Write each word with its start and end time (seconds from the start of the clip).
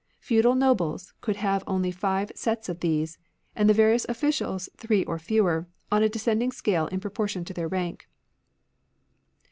Feudal 0.19 0.55
nobles 0.55 1.13
could 1.21 1.35
have 1.35 1.63
only 1.67 1.91
five 1.91 2.31
sets 2.33 2.67
of 2.69 2.79
these, 2.79 3.19
and 3.55 3.69
the 3.69 3.73
var 3.75 3.91
ious 3.93 4.03
oflficials 4.07 4.67
three 4.75 5.05
or 5.05 5.19
fewer, 5.19 5.67
on 5.91 6.01
a 6.01 6.09
descending 6.09 6.51
scale 6.51 6.87
in 6.87 6.99
proportion 6.99 7.45
to 7.45 7.53
their 7.53 7.67
rank. 7.67 8.07